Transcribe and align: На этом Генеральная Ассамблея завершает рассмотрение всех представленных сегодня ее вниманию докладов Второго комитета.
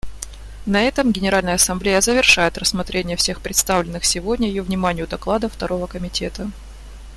На 0.65 0.81
этом 0.81 1.11
Генеральная 1.11 1.53
Ассамблея 1.53 2.01
завершает 2.01 2.57
рассмотрение 2.57 3.15
всех 3.17 3.39
представленных 3.39 4.03
сегодня 4.03 4.47
ее 4.47 4.63
вниманию 4.63 5.05
докладов 5.05 5.53
Второго 5.53 5.85
комитета. 5.85 6.49